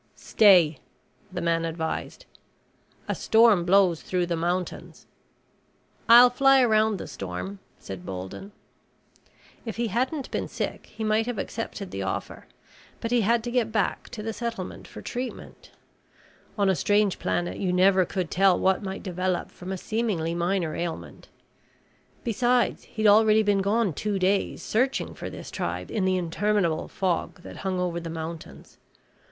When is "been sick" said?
10.31-10.87